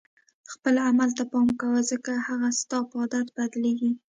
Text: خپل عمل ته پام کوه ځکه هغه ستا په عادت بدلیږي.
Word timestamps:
خپل 0.53 0.75
عمل 0.87 1.09
ته 1.17 1.23
پام 1.31 1.47
کوه 1.61 1.79
ځکه 1.91 2.11
هغه 2.27 2.49
ستا 2.59 2.77
په 2.89 2.95
عادت 3.01 3.27
بدلیږي. 3.37 3.91